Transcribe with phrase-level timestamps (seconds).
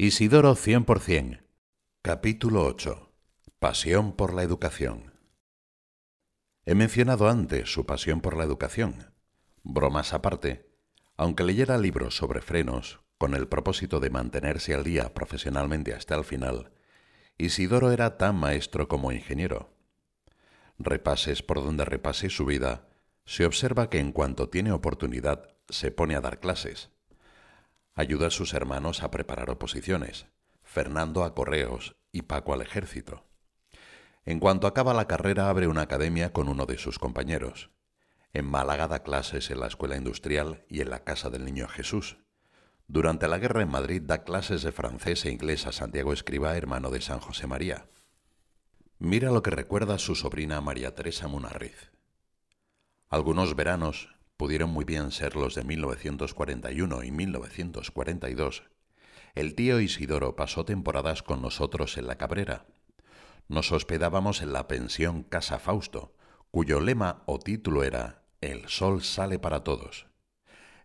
[0.00, 1.40] Isidoro 100%.
[2.02, 3.10] Capítulo 8.
[3.58, 5.12] Pasión por la educación.
[6.64, 9.12] He mencionado antes su pasión por la educación.
[9.64, 10.70] Bromas aparte,
[11.16, 16.22] aunque leyera libros sobre frenos, con el propósito de mantenerse al día profesionalmente hasta el
[16.22, 16.70] final,
[17.36, 19.74] Isidoro era tan maestro como ingeniero.
[20.78, 22.86] Repases por donde repase su vida,
[23.24, 26.92] se observa que en cuanto tiene oportunidad se pone a dar clases
[27.98, 30.28] Ayuda a sus hermanos a preparar oposiciones,
[30.62, 33.24] Fernando a correos y Paco al ejército.
[34.24, 37.70] En cuanto acaba la carrera abre una academia con uno de sus compañeros.
[38.32, 42.18] En Málaga da clases en la Escuela Industrial y en la Casa del Niño Jesús.
[42.86, 46.90] Durante la guerra en Madrid da clases de francés e inglés a Santiago Escriba, hermano
[46.90, 47.88] de San José María.
[49.00, 51.90] Mira lo que recuerda su sobrina María Teresa Munarriz.
[53.08, 58.62] Algunos veranos, pudieron muy bien ser los de 1941 y 1942,
[59.34, 62.64] el tío Isidoro pasó temporadas con nosotros en la Cabrera.
[63.48, 66.14] Nos hospedábamos en la pensión Casa Fausto,
[66.52, 70.06] cuyo lema o título era El sol sale para todos.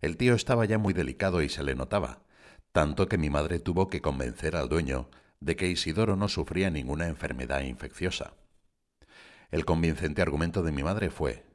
[0.02, 2.24] El tío estaba ya muy delicado y se le notaba,
[2.72, 7.08] tanto que mi madre tuvo que convencer al dueño de que Isidoro no sufría ninguna
[7.08, 8.34] enfermedad infecciosa.
[9.52, 11.46] El convincente argumento de mi madre fue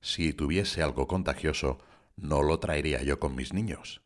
[0.00, 1.78] si tuviese algo contagioso,
[2.16, 4.02] no lo traería yo con mis niños.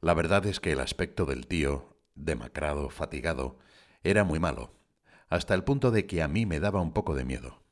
[0.00, 3.58] La verdad es que el aspecto del tío, demacrado, fatigado,
[4.02, 4.74] era muy malo,
[5.28, 7.62] hasta el punto de que a mí me daba un poco de miedo.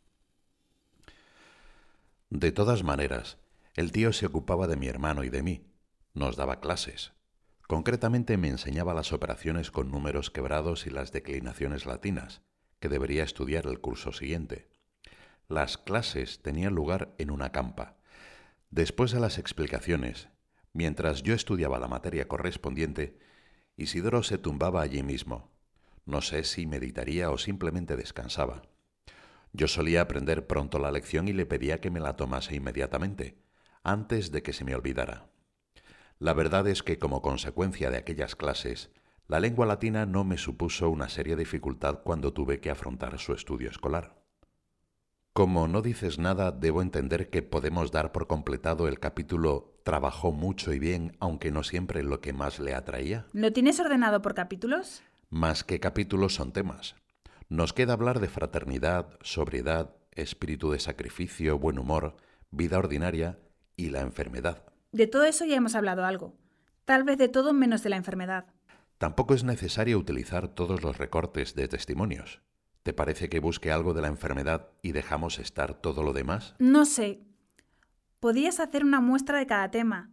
[2.31, 3.39] De todas maneras,
[3.75, 5.67] el tío se ocupaba de mi hermano y de mí,
[6.15, 7.13] nos daba clases.
[7.67, 12.43] Concretamente me enseñaba las operaciones con números quebrados y las declinaciones latinas,
[12.81, 14.69] que debería estudiar el curso siguiente.
[15.49, 17.97] Las clases tenían lugar en una campa.
[18.71, 20.29] Después de las explicaciones,
[20.73, 23.21] mientras yo estudiaba la materia correspondiente,
[23.77, 25.53] Isidoro se tumbaba allí mismo.
[26.05, 28.63] No sé si meditaría o simplemente descansaba.
[29.53, 33.39] Yo solía aprender pronto la lección y le pedía que me la tomase inmediatamente,
[33.85, 35.31] antes de que se me olvidara.
[36.19, 38.91] La verdad es que como consecuencia de aquellas clases,
[39.29, 43.71] la lengua latina no me supuso una seria dificultad cuando tuve que afrontar su estudio
[43.71, 44.26] escolar.
[45.37, 50.73] Como no dices nada, debo entender que podemos dar por completado el capítulo Trabajó mucho
[50.73, 53.27] y bien, aunque no siempre lo que más le atraía.
[53.35, 55.03] ¿Lo tienes ordenado por capítulos?
[55.29, 56.95] Más que capítulos son temas.
[57.51, 62.17] Nos queda hablar de fraternidad, sobriedad, espíritu de sacrificio, buen humor,
[62.51, 63.39] vida ordinaria
[63.77, 64.65] y la enfermedad.
[64.91, 66.35] De todo eso ya hemos hablado algo.
[66.87, 68.47] Tal vez de todo menos de la enfermedad.
[68.97, 72.41] Tampoco es necesario utilizar todos los recortes de testimonios.
[72.87, 76.55] ¿Te parece que busque algo de la enfermedad y dejamos estar todo lo demás?
[76.61, 77.19] No sé.
[78.21, 80.13] Podías hacer una muestra de cada tema.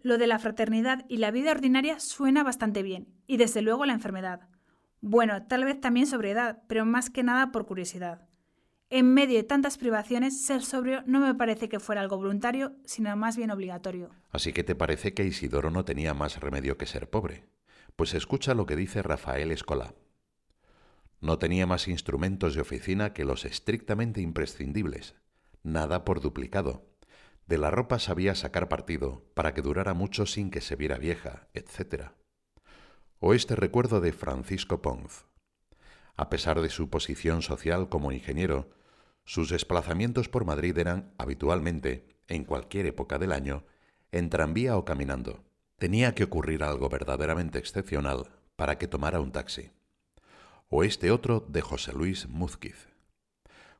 [0.00, 3.92] Lo de la fraternidad y la vida ordinaria suena bastante bien, y desde luego la
[3.92, 4.48] enfermedad.
[5.02, 8.26] Bueno, tal vez también sobriedad, pero más que nada por curiosidad.
[8.88, 13.14] En medio de tantas privaciones, ser sobrio no me parece que fuera algo voluntario, sino
[13.16, 14.08] más bien obligatorio.
[14.30, 17.44] Así que te parece que Isidoro no tenía más remedio que ser pobre.
[17.96, 19.92] Pues escucha lo que dice Rafael Escola.
[21.20, 25.14] No tenía más instrumentos de oficina que los estrictamente imprescindibles,
[25.62, 26.86] nada por duplicado.
[27.46, 31.48] De la ropa sabía sacar partido para que durara mucho sin que se viera vieja,
[31.54, 32.10] etc.
[33.18, 35.24] O este recuerdo de Francisco Ponz.
[36.16, 38.70] A pesar de su posición social como ingeniero,
[39.24, 43.64] sus desplazamientos por Madrid eran habitualmente, en cualquier época del año,
[44.12, 45.44] en tranvía o caminando.
[45.76, 49.72] Tenía que ocurrir algo verdaderamente excepcional para que tomara un taxi
[50.68, 52.88] o este otro de José Luis Múzquiz.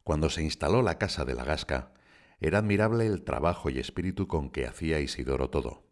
[0.03, 1.93] Cuando se instaló la casa de la Gasca,
[2.41, 5.85] era admirable el trabajo y espíritu con que hacía Isidoro todo.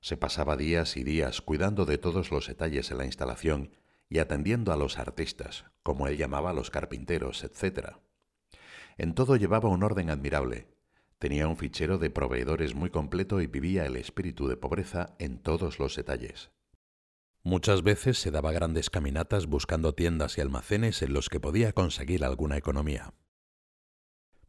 [0.00, 3.72] Se pasaba días y días cuidando de todos los detalles en la instalación
[4.08, 7.96] y atendiendo a los artistas, como él llamaba a los carpinteros, etc.
[8.98, 10.68] En todo llevaba un orden admirable.
[11.18, 15.78] Tenía un fichero de proveedores muy completo y vivía el espíritu de pobreza en todos
[15.78, 16.50] los detalles.
[17.46, 22.24] Muchas veces se daba grandes caminatas buscando tiendas y almacenes en los que podía conseguir
[22.24, 23.14] alguna economía.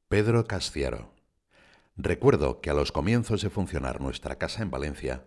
[0.07, 1.13] Pedro Castiaro.
[1.95, 5.25] Recuerdo que a los comienzos de funcionar nuestra casa en Valencia,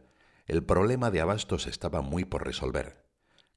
[0.49, 3.05] el problema de abastos estaba muy por resolver.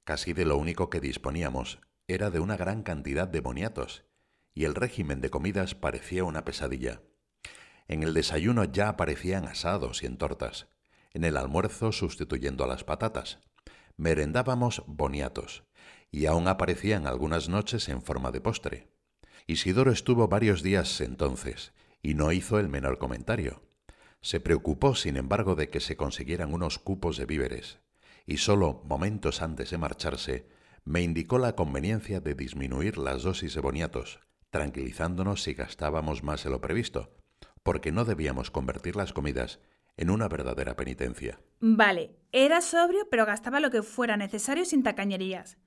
[0.04, 4.06] Casi de lo único que disponíamos era de una gran cantidad de boniatos,
[4.54, 7.02] y el régimen de comidas parecía una pesadilla.
[7.88, 10.68] En el desayuno ya aparecían asados y en tortas,
[11.14, 13.40] en el almuerzo sustituyendo a las patatas,
[13.98, 15.64] merendábamos boniatos,
[16.12, 18.88] y aún aparecían algunas noches en forma de postre.
[19.48, 23.64] Isidoro estuvo varios días entonces, y no hizo el menor comentario.
[24.22, 27.80] Se preocupó, sin embargo, de que se consiguieran unos cupos de víveres,
[28.26, 30.48] y solo momentos antes de marcharse,
[30.86, 34.20] me indicó la conveniencia de disminuir las dosis de boniatos,
[34.50, 37.16] tranquilizándonos si gastábamos más de lo previsto,
[37.64, 39.60] porque no debíamos convertir las comidas
[39.98, 41.40] en una verdadera penitencia.
[41.60, 45.58] Vale, era sobrio, pero gastaba lo que fuera necesario sin tacañerías.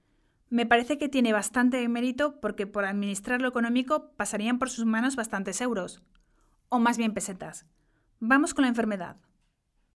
[0.49, 5.17] Me parece que tiene bastante mérito porque por administrar lo económico pasarían por sus manos
[5.17, 6.03] bastantes euros.
[6.69, 7.67] O más bien pesetas.
[8.21, 9.17] Vamos con la enfermedad.